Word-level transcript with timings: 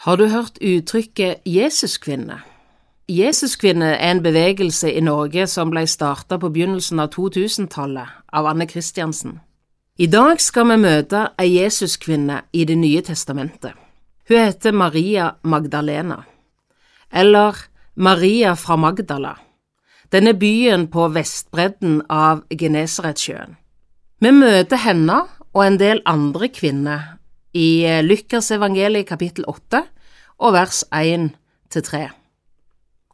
Har 0.00 0.16
du 0.16 0.30
hørt 0.32 0.56
uttrykket 0.64 1.42
Jesuskvinne? 1.44 2.38
Jesuskvinne 3.08 3.90
er 3.98 4.14
en 4.14 4.22
bevegelse 4.24 4.88
i 4.88 5.02
Norge 5.04 5.44
som 5.46 5.68
ble 5.74 5.82
starta 5.84 6.38
på 6.40 6.48
begynnelsen 6.54 7.02
av 7.04 7.10
2000-tallet 7.12 8.14
av 8.32 8.48
Anne 8.48 8.64
Kristiansen. 8.70 9.34
I 10.00 10.08
dag 10.08 10.40
skal 10.40 10.70
vi 10.70 10.78
møte 10.86 11.26
ei 11.36 11.50
Jesuskvinne 11.58 12.40
i 12.52 12.64
Det 12.64 12.78
nye 12.80 13.04
testamentet. 13.04 13.76
Hun 14.28 14.38
heter 14.38 14.72
Maria 14.72 15.34
Magdalena, 15.42 16.22
eller 17.12 17.60
Maria 17.94 18.56
fra 18.56 18.76
Magdala. 18.76 19.36
Denne 20.08 20.32
byen 20.32 20.88
på 20.88 21.10
vestbredden 21.12 22.06
av 22.08 22.46
Genesaretsjøen. 22.48 23.56
Vi 24.20 24.32
møter 24.32 24.80
henne 24.80 25.26
og 25.52 25.64
en 25.66 25.78
del 25.78 26.00
andre 26.06 26.48
kvinner 26.48 27.19
i 27.52 27.82
Lykkers 28.02 28.46
Lukas 28.46 28.50
evangeliet 28.54 29.08
kapittel 29.08 29.44
8 29.48 29.82
og 30.38 30.52
vers 30.54 30.84
1 30.94 31.30
til 31.70 31.82
3. 31.82 32.08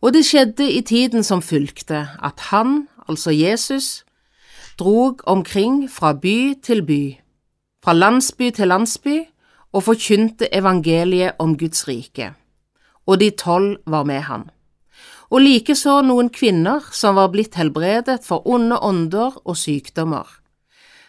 Og 0.05 0.13
det 0.13 0.27
skjedde 0.29 0.67
i 0.71 0.83
tiden 0.85 1.25
som 1.25 1.41
fulgte, 1.43 2.09
at 2.23 2.41
han, 2.53 2.89
altså 3.09 3.31
Jesus, 3.33 4.05
drog 4.79 5.21
omkring 5.25 5.91
fra 5.91 6.13
by 6.13 6.55
til 6.63 6.85
by, 6.85 7.17
fra 7.85 7.93
landsby 7.93 8.51
til 8.51 8.69
landsby, 8.69 9.25
og 9.73 9.83
forkynte 9.83 10.55
evangeliet 10.55 11.33
om 11.39 11.57
Guds 11.59 11.89
rike, 11.89 12.33
og 13.07 13.21
de 13.21 13.31
tolv 13.31 13.79
var 13.87 14.05
med 14.05 14.21
ham. 14.21 14.49
Og 15.31 15.41
likeså 15.41 16.03
noen 16.07 16.29
kvinner 16.31 16.85
som 16.93 17.17
var 17.17 17.33
blitt 17.33 17.57
helbredet 17.57 18.21
for 18.25 18.47
onde 18.47 18.79
ånder 18.79 19.41
og 19.45 19.57
sykdommer. 19.57 20.29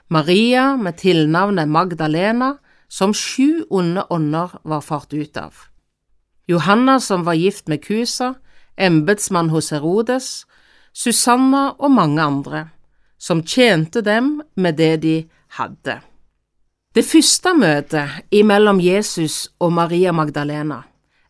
Maria 0.10 0.76
med 0.76 0.98
tilnavnet 0.98 1.70
Magdalena, 1.70 2.56
som 2.90 3.14
sju 3.14 3.66
onde 3.70 4.04
ånder 4.10 4.60
var 4.64 4.82
fart 4.82 5.14
ut 5.14 5.38
av. 5.38 5.54
Johanna 6.48 7.00
som 7.00 7.24
var 7.24 7.34
gift 7.34 7.68
med 7.68 7.84
Kusa, 7.84 8.34
embetsmann 8.78 9.50
hos 9.50 9.72
Herodes, 9.72 10.46
Susanna 10.94 11.76
og 11.78 11.92
mange 11.92 12.22
andre, 12.24 12.68
som 13.18 13.44
tjente 13.44 14.02
dem 14.02 14.42
med 14.56 14.78
det 14.78 14.96
de 15.04 15.16
hadde. 15.58 16.00
Det 16.96 17.04
første 17.06 17.54
møtet 17.54 18.32
imellom 18.32 18.80
Jesus 18.82 19.50
og 19.60 19.74
Maria 19.74 20.14
Magdalena, 20.16 20.84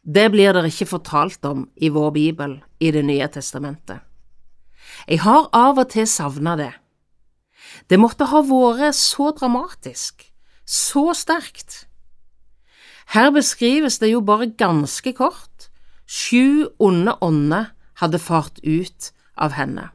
det 0.03 0.30
blir 0.31 0.53
dere 0.55 0.69
ikke 0.72 0.88
fortalt 0.88 1.44
om 1.50 1.66
i 1.75 1.89
vår 1.91 2.11
bibel 2.16 2.53
i 2.80 2.91
Det 2.91 3.03
nye 3.03 3.28
testamentet. 3.28 4.00
Jeg 5.08 5.19
har 5.19 5.50
av 5.52 5.80
og 5.80 5.89
til 5.91 6.08
savna 6.08 6.55
det. 6.55 6.72
Det 7.89 8.00
måtte 8.00 8.30
ha 8.31 8.41
vært 8.41 8.95
så 8.95 9.31
dramatisk, 9.35 10.27
så 10.67 11.13
sterkt. 11.15 11.87
Her 13.15 13.31
beskrives 13.31 13.99
det 13.99 14.11
jo 14.11 14.21
bare 14.21 14.51
ganske 14.59 15.13
kort. 15.15 15.69
Sju 16.07 16.67
onde 16.79 17.15
ånder 17.23 17.71
hadde 17.99 18.19
fart 18.19 18.59
ut 18.63 19.11
av 19.38 19.55
henne. 19.55 19.89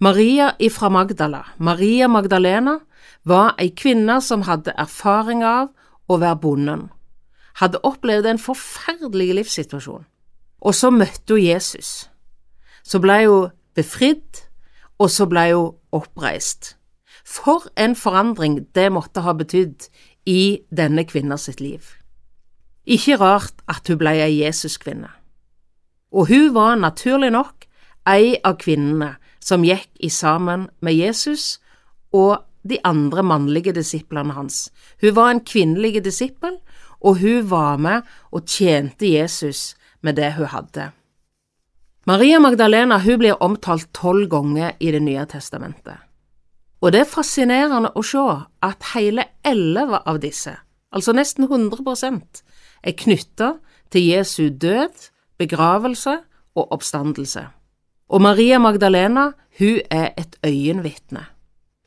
Maria 0.00 0.52
ifra 0.58 0.88
Magdala, 0.88 1.44
Maria 1.56 2.08
Magdalena, 2.08 2.78
var 3.24 3.54
ei 3.58 3.70
kvinne 3.70 4.18
som 4.20 4.44
hadde 4.44 4.74
erfaring 4.76 5.44
av 5.46 5.70
å 6.10 6.18
være 6.20 6.40
bonden, 6.42 6.88
hadde 7.60 7.80
opplevd 7.86 8.26
en 8.28 8.40
forferdelig 8.42 9.30
livssituasjon, 9.38 10.04
og 10.60 10.74
så 10.76 10.90
møtte 10.92 11.36
hun 11.36 11.44
Jesus. 11.44 12.10
Så 12.84 13.00
ble 13.00 13.22
hun 13.24 13.52
befridd, 13.76 14.42
og 14.98 15.08
så 15.10 15.28
ble 15.30 15.46
hun 15.54 15.72
oppreist. 15.94 16.74
For 17.24 17.64
en 17.80 17.96
forandring 17.96 18.66
det 18.76 18.90
måtte 18.92 19.24
ha 19.24 19.32
betydd 19.32 19.88
i 20.28 20.60
denne 20.70 21.04
kvinna 21.08 21.36
liv. 21.58 21.82
Ikke 22.84 23.16
rart 23.16 23.64
at 23.68 23.88
hun 23.88 23.98
ble 23.98 24.12
ei 24.20 24.42
Jesuskvinne. 24.44 25.08
Og 26.12 26.28
hun 26.28 26.54
var 26.54 26.76
naturlig 26.76 27.32
nok 27.32 27.64
ei 28.06 28.36
av 28.44 28.58
kvinnene 28.60 29.16
som 29.40 29.64
gikk 29.64 29.88
i 30.00 30.10
sammen 30.12 30.68
med 30.80 30.94
Jesus 30.94 31.58
og 32.12 32.44
de 32.62 32.78
andre 32.84 33.22
mannlige 33.22 33.72
disiplene 33.72 34.32
hans. 34.32 34.70
Hun 35.00 35.16
var 35.16 35.30
en 35.30 35.40
kvinnelig 35.44 36.04
disippel, 36.04 36.58
og 37.00 37.18
hun 37.20 37.50
var 37.50 37.76
med 37.76 38.02
og 38.32 38.46
tjente 38.48 39.06
Jesus 39.06 39.74
med 40.00 40.16
det 40.16 40.32
hun 40.38 40.48
hadde. 40.48 40.90
Maria 42.06 42.38
Magdalena 42.40 42.98
hun 43.00 43.18
blir 43.20 43.40
omtalt 43.40 43.88
tolv 43.92 44.28
ganger 44.28 44.72
i 44.80 44.90
Det 44.92 45.02
nye 45.02 45.24
testamentet. 45.26 45.96
Og 46.84 46.92
det 46.92 47.00
er 47.00 47.08
fascinerende 47.08 47.94
å 47.96 48.02
se 48.04 48.22
at 48.60 48.90
hele 48.92 49.24
elleve 49.46 50.02
av 50.04 50.18
disse, 50.20 50.52
altså 50.92 51.14
nesten 51.16 51.46
100% 51.48 52.42
er 52.84 52.96
knytta 53.00 53.54
til 53.88 54.10
Jesu 54.10 54.50
død, 54.52 55.06
begravelse 55.40 56.18
og 56.54 56.74
oppstandelse. 56.76 57.46
Og 58.12 58.20
Maria 58.20 58.58
Magdalena, 58.60 59.30
hun 59.58 59.80
er 59.90 60.10
et 60.20 60.36
øyenvitne. 60.44 61.24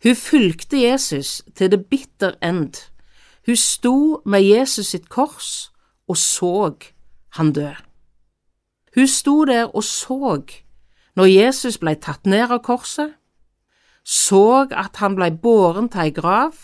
Hun 0.03 0.16
fulgte 0.16 0.81
Jesus 0.81 1.44
til 1.56 1.72
det 1.72 1.86
bitter 1.86 2.34
end. 2.41 2.74
Hun 3.46 3.56
sto 3.56 4.22
med 4.25 4.41
Jesus 4.41 4.96
sitt 4.96 5.09
kors 5.09 5.69
og 6.07 6.18
så 6.18 6.74
han 7.38 7.53
dø. 7.53 7.69
Hun 8.96 9.07
sto 9.07 9.46
der 9.46 9.75
og 9.75 9.84
så 9.84 10.41
når 11.16 11.25
Jesus 11.25 11.78
ble 11.78 11.96
tatt 11.96 12.25
ned 12.25 12.50
av 12.50 12.63
korset, 12.66 13.13
så 14.07 14.68
at 14.72 15.01
han 15.01 15.18
blei 15.18 15.34
båren 15.35 15.90
til 15.91 16.07
ei 16.07 16.12
grav, 16.16 16.56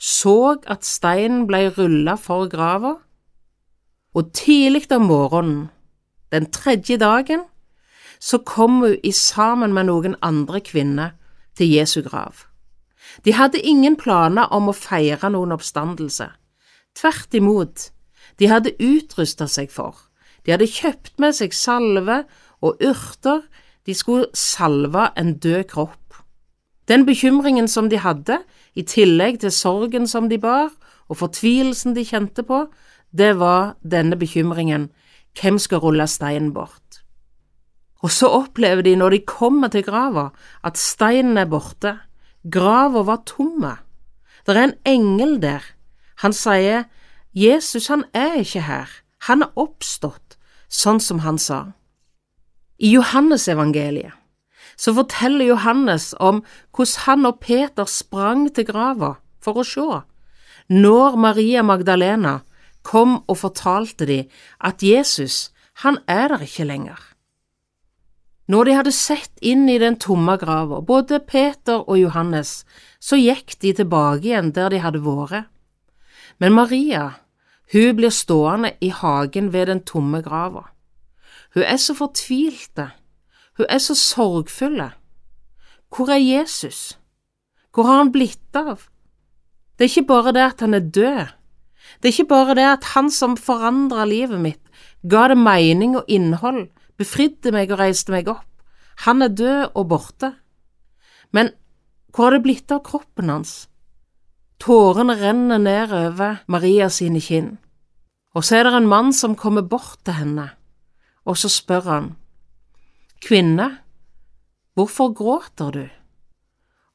så 0.00 0.56
at 0.66 0.86
steinen 0.88 1.44
blei 1.46 1.66
rulla 1.68 2.16
for 2.16 2.48
grava, 2.48 2.94
og 4.16 4.32
tidlig 4.32 4.88
om 4.92 5.08
morgenen, 5.08 5.68
den 6.32 6.48
tredje 6.52 6.96
dagen, 6.96 7.44
så 8.20 8.38
kom 8.38 8.80
hun 8.80 8.96
i 9.04 9.12
sammen 9.12 9.74
med 9.76 9.90
noen 9.90 10.16
andre 10.22 10.60
kvinner 10.64 11.12
til 11.56 11.68
Jesu 11.68 12.00
grav. 12.02 12.46
De 13.24 13.34
hadde 13.36 13.60
ingen 13.60 13.96
planer 13.96 14.48
om 14.54 14.70
å 14.70 14.76
feire 14.76 15.28
noen 15.30 15.52
oppstandelse. 15.52 16.30
Tvert 16.96 17.34
imot, 17.34 17.90
de 18.38 18.48
hadde 18.48 18.76
utrusta 18.80 19.48
seg 19.50 19.72
for, 19.72 19.96
de 20.46 20.54
hadde 20.54 20.70
kjøpt 20.70 21.18
med 21.20 21.36
seg 21.36 21.52
salve 21.52 22.22
og 22.64 22.80
urter, 22.80 23.42
de 23.86 23.94
skulle 23.94 24.30
salve 24.38 25.10
en 25.18 25.34
død 25.42 25.64
kropp. 25.72 26.01
Den 26.88 27.06
bekymringen 27.06 27.68
som 27.68 27.88
de 27.90 27.98
hadde, 28.02 28.40
i 28.74 28.82
tillegg 28.82 29.40
til 29.40 29.52
sorgen 29.52 30.06
som 30.06 30.28
de 30.28 30.38
bar, 30.38 30.72
og 31.08 31.20
fortvilelsen 31.20 31.94
de 31.94 32.04
kjente 32.06 32.42
på, 32.46 32.66
det 33.12 33.36
var 33.38 33.76
denne 33.84 34.16
bekymringen, 34.16 34.88
hvem 35.36 35.58
skal 35.58 35.82
rulle 35.84 36.06
steinen 36.08 36.52
bort? 36.52 37.02
Og 38.02 38.10
så 38.10 38.28
opplever 38.32 38.82
de 38.82 38.96
når 38.96 39.14
de 39.14 39.20
kommer 39.26 39.68
til 39.68 39.84
grava, 39.86 40.30
at 40.64 40.78
steinen 40.78 41.38
er 41.38 41.46
borte, 41.46 41.98
grava 42.50 43.04
var 43.06 43.22
tomme. 43.26 43.76
Det 44.46 44.56
er 44.56 44.64
en 44.64 44.74
engel 44.86 45.38
der. 45.42 45.62
Han 46.24 46.32
sier, 46.34 46.88
Jesus 47.32 47.86
han 47.86 48.04
er 48.12 48.40
ikke 48.42 48.64
her, 48.66 48.90
han 49.28 49.46
er 49.46 49.54
oppstått, 49.56 50.36
sånn 50.68 51.00
som 51.00 51.22
han 51.22 51.38
sa. 51.38 51.76
I 52.82 52.90
Johannesevangeliet 52.96 54.21
så 54.76 54.94
forteller 54.96 55.50
Johannes 55.52 56.12
om 56.20 56.42
hvordan 56.74 57.04
han 57.06 57.28
og 57.28 57.40
Peter 57.40 57.88
sprang 57.88 58.48
til 58.54 58.66
grava 58.68 59.16
for 59.42 59.60
å 59.60 59.66
se, 59.66 60.02
når 60.72 61.16
Maria 61.18 61.62
Magdalena 61.62 62.40
kom 62.82 63.20
og 63.28 63.38
fortalte 63.42 64.06
dem 64.06 64.28
at 64.60 64.82
Jesus, 64.82 65.50
han 65.82 65.98
er 66.06 66.28
der 66.32 66.44
ikke 66.46 66.66
lenger. 66.68 66.98
Når 68.50 68.64
de 68.64 68.74
hadde 68.76 68.92
sett 68.92 69.38
inn 69.40 69.68
i 69.70 69.78
den 69.78 69.96
tomme 70.02 70.34
grava, 70.36 70.80
både 70.82 71.20
Peter 71.24 71.84
og 71.86 71.98
Johannes, 72.00 72.64
så 73.00 73.16
gikk 73.16 73.54
de 73.62 73.72
tilbake 73.78 74.26
igjen 74.26 74.50
der 74.52 74.72
de 74.74 74.82
hadde 74.82 75.02
vært. 75.04 75.46
Men 76.42 76.56
Maria, 76.58 77.22
hun 77.72 77.96
blir 77.96 78.12
stående 78.12 78.74
i 78.82 78.90
hagen 78.90 79.52
ved 79.54 79.70
den 79.70 79.80
tomme 79.86 80.20
grava. 80.26 80.66
Hun 81.54 81.62
er 81.62 81.78
så 81.78 81.94
fortvilte 81.94 82.90
hun 83.58 83.66
er 83.68 83.78
så 83.78 83.94
sorgfulle. 83.94 84.90
Hvor 85.92 86.10
er 86.10 86.20
Jesus? 86.20 86.98
Hvor 87.74 87.88
har 87.88 88.02
han 88.02 88.12
blitt 88.12 88.56
av? 88.56 88.88
Det 89.76 89.84
er 89.84 89.90
ikke 89.90 90.08
bare 90.08 90.32
det 90.32 90.44
at 90.44 90.60
han 90.60 90.74
er 90.74 90.84
død. 90.84 91.32
Det 92.00 92.08
er 92.08 92.14
ikke 92.14 92.30
bare 92.32 92.54
det 92.54 92.68
at 92.68 92.84
han 92.94 93.10
som 93.10 93.36
forandra 93.36 94.04
livet 94.08 94.40
mitt, 94.40 94.62
ga 95.08 95.28
det 95.28 95.38
mening 95.38 95.96
og 95.98 96.08
innhold, 96.08 96.68
befridde 96.96 97.52
meg 97.52 97.72
og 97.72 97.80
reiste 97.80 98.12
meg 98.14 98.28
opp. 98.30 98.46
Han 99.04 99.22
er 99.22 99.34
død 99.34 99.74
og 99.74 99.88
borte. 99.88 100.32
Men 101.32 101.50
hvor 102.12 102.28
har 102.28 102.36
det 102.36 102.44
blitt 102.44 102.72
av 102.72 102.84
kroppen 102.86 103.32
hans? 103.32 103.66
Tårene 104.62 105.16
renner 105.18 105.58
ned 105.58 105.92
over 105.96 106.42
Maria 106.46 106.88
sine 106.92 107.20
kinn, 107.20 107.56
og 108.36 108.44
så 108.46 108.60
er 108.60 108.68
det 108.68 108.76
en 108.78 108.86
mann 108.86 109.10
som 109.16 109.34
kommer 109.34 109.64
bort 109.66 110.04
til 110.06 110.14
henne, 110.20 110.44
og 111.26 111.40
så 111.40 111.50
spør 111.50 111.88
han, 111.88 112.12
Kvinne, 113.22 113.68
hvorfor 114.74 115.12
gråter 115.14 115.70
du? 115.70 115.84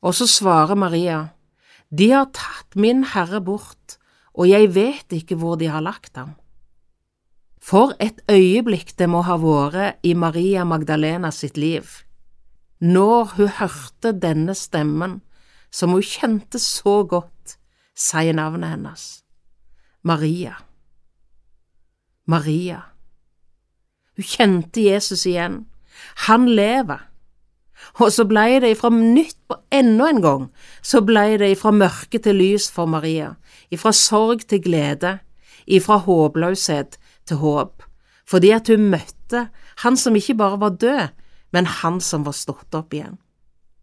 Og 0.03 0.15
så 0.15 0.27
svarer 0.27 0.75
Maria, 0.75 1.29
De 1.89 2.09
har 2.11 2.27
tatt 2.35 2.75
min 2.75 3.05
Herre 3.13 3.39
bort, 3.39 3.95
og 4.35 4.49
jeg 4.49 4.73
vet 4.75 5.13
ikke 5.15 5.37
hvor 5.39 5.55
de 5.55 5.69
har 5.71 5.81
lagt 5.81 6.17
ham. 6.19 6.35
For 7.63 7.93
et 8.03 8.19
øyeblikk 8.27 8.91
det 8.99 9.07
må 9.07 9.21
ha 9.23 9.37
vært 9.39 10.03
i 10.03 10.13
Maria 10.13 10.65
Magdalena 10.67 11.31
sitt 11.31 11.55
liv, 11.57 11.87
når 12.79 13.37
hun 13.37 13.53
hørte 13.61 14.11
denne 14.11 14.55
stemmen 14.55 15.21
som 15.71 15.95
hun 15.95 16.03
kjente 16.03 16.59
så 16.59 17.05
godt, 17.07 17.55
si 17.95 18.31
navnet 18.35 18.75
hennes. 18.75 19.07
Maria. 20.03 20.59
Maria. 22.27 22.83
Hun 24.15 24.27
kjente 24.27 24.83
Jesus 24.83 25.25
igjen. 25.25 25.63
Han 26.27 26.47
lever. 26.49 27.03
Og 28.01 28.11
så 28.13 28.25
blei 28.25 28.59
det 28.61 28.73
ifra 28.73 28.89
nytt 28.93 29.37
på 29.49 29.57
enda 29.73 30.09
en 30.09 30.21
gang, 30.21 30.47
så 30.81 31.01
blei 31.05 31.37
det 31.37 31.51
ifra 31.53 31.71
mørke 31.71 32.19
til 32.21 32.39
lys 32.39 32.71
for 32.73 32.89
Maria, 32.89 33.35
ifra 33.71 33.93
sorg 33.93 34.47
til 34.49 34.63
glede, 34.65 35.17
ifra 35.67 35.99
håpløshet 36.01 36.97
til 37.27 37.41
håp, 37.41 37.83
fordi 38.27 38.51
at 38.55 38.67
hun 38.73 38.89
møtte 38.91 39.47
han 39.83 39.97
som 39.97 40.15
ikke 40.17 40.37
bare 40.39 40.59
var 40.59 40.77
død, 40.81 41.07
men 41.53 41.69
han 41.79 42.01
som 42.01 42.25
var 42.25 42.35
stått 42.35 42.75
opp 42.75 42.93
igjen. 42.93 43.17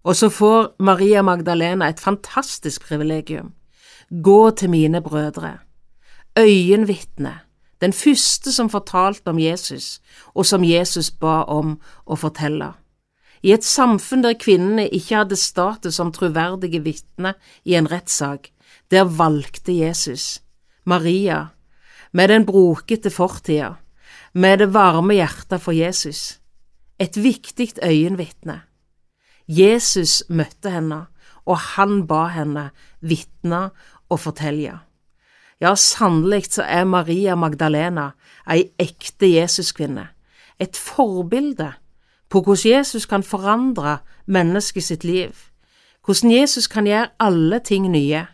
Og 0.05 0.17
så 0.19 0.29
får 0.29 0.75
Maria 0.85 1.23
Magdalena 1.23 1.89
et 1.89 2.01
fantastisk 2.03 2.85
privilegium. 2.85 3.55
Gå 4.11 4.51
til 4.51 4.71
mine 4.71 5.01
brødre, 5.01 5.59
øyenvitne, 6.39 7.39
den 7.81 7.93
første 7.93 8.53
som 8.53 8.71
fortalte 8.71 9.31
om 9.31 9.39
Jesus, 9.39 10.01
og 10.35 10.47
som 10.47 10.65
Jesus 10.65 11.11
ba 11.11 11.43
om 11.51 11.79
å 12.07 12.17
fortelle. 12.17 12.73
I 13.45 13.53
et 13.53 13.65
samfunn 13.65 14.23
der 14.25 14.39
kvinnene 14.41 14.87
ikke 14.89 15.21
hadde 15.21 15.37
status 15.37 15.99
som 15.99 16.13
troverdige 16.15 16.81
vitner 16.85 17.37
i 17.65 17.77
en 17.77 17.91
rettssak, 17.91 18.49
der 18.91 19.05
valgte 19.05 19.73
Jesus, 19.73 20.41
Maria, 20.85 21.51
med 22.13 22.29
den 22.29 22.47
brokete 22.47 23.11
fortida, 23.11 23.75
med 24.33 24.59
det 24.59 24.71
varme 24.75 25.17
hjertet 25.19 25.61
for 25.61 25.77
Jesus, 25.77 26.39
et 26.99 27.17
viktig 27.17 27.75
øyenvitne. 27.83 28.63
Jesus 29.47 30.23
møtte 30.29 30.71
henne, 30.71 31.05
og 31.45 31.59
han 31.77 32.07
ba 32.09 32.27
henne 32.33 32.71
vitne 33.01 33.69
og 34.09 34.21
fortelle. 34.21 34.79
Ja, 35.61 35.75
sannelig 35.75 36.53
så 36.53 36.63
er 36.63 36.85
Maria 36.85 37.35
Magdalena 37.35 38.11
ei 38.51 38.71
ekte 38.79 39.29
Jesuskvinne, 39.31 40.09
et 40.59 40.77
forbilde 40.77 41.73
på 42.29 42.41
hvordan 42.43 42.73
Jesus 42.73 43.07
kan 43.07 43.23
forandre 43.23 43.99
mennesket 44.27 44.85
sitt 44.85 45.05
liv, 45.05 45.33
hvordan 46.05 46.33
Jesus 46.33 46.67
kan 46.67 46.87
gjøre 46.87 47.09
alle 47.21 47.59
ting 47.59 47.89
nye. 47.91 48.27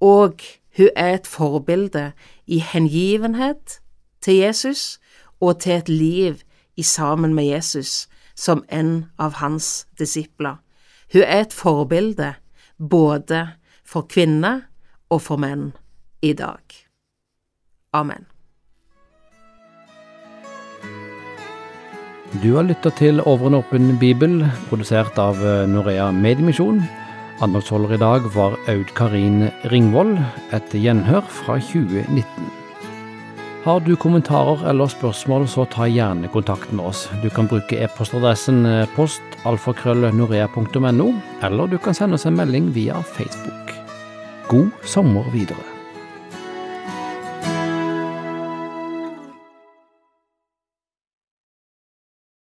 Og 0.00 0.40
hun 0.76 0.88
er 0.96 1.14
et 1.14 1.26
forbilde 1.26 2.12
i 2.46 2.58
hengivenhet 2.58 3.80
til 4.20 4.34
Jesus 4.34 5.00
og 5.40 5.60
til 5.60 5.72
et 5.72 5.88
liv 5.88 6.34
i 6.76 6.82
sammen 6.82 7.34
med 7.34 7.44
Jesus 7.44 8.08
som 8.34 8.64
en 8.68 9.06
av 9.18 9.32
hans 9.32 9.86
disipler. 9.98 10.56
Hun 11.12 11.22
er 11.22 11.40
et 11.40 11.52
forbilde 11.52 12.34
både 12.88 13.48
for 13.84 14.02
kvinner 14.02 14.60
og 15.08 15.22
for 15.22 15.36
menn 15.36 15.72
i 16.24 16.32
dag. 16.32 16.62
Amen. 17.92 18.24
Du 22.42 22.56
har 22.56 22.64
lytta 22.66 22.90
til 22.98 23.20
Over 23.22 23.46
en 23.46 23.54
åpen 23.60 23.98
bibel, 24.00 24.42
produsert 24.68 25.18
av 25.22 25.38
Norea 25.70 26.10
Mediemisjon. 26.10 26.82
Anholdsholder 27.44 27.94
i 27.94 28.02
dag 28.02 28.20
var 28.34 28.56
Aud 28.70 28.90
Karin 28.98 29.50
Ringvold, 29.70 30.18
et 30.54 30.74
gjenhør 30.74 31.22
fra 31.30 31.58
2019. 31.62 32.24
Har 33.64 33.80
du 33.80 33.96
kommentarer 33.96 34.70
eller 34.70 34.86
spørsmål, 34.92 35.48
så 35.48 35.64
ta 35.72 35.86
gjerne 35.88 36.28
kontakt 36.32 36.72
med 36.72 36.84
oss. 36.90 37.10
Du 37.22 37.30
kan 37.32 37.48
bruke 37.48 37.78
e-postadressen 37.80 38.66
postalfakrøllnorea.no, 38.96 41.08
eller 41.48 41.66
du 41.70 41.78
kan 41.78 41.94
sende 41.96 42.14
oss 42.18 42.26
en 42.28 42.36
melding 42.36 42.74
via 42.74 42.94
Facebook. 43.14 43.72
God 44.50 44.68
sommer 44.84 45.24
videre. 45.32 45.73